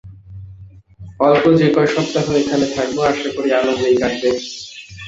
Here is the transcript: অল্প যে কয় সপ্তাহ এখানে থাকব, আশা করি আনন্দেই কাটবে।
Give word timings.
অল্প 1.19 1.43
যে 1.59 1.67
কয় 1.75 1.89
সপ্তাহ 1.95 2.25
এখানে 2.41 2.65
থাকব, 2.75 2.97
আশা 3.03 3.29
করি 3.35 3.49
আনন্দেই 3.53 3.95
কাটবে। 4.01 4.29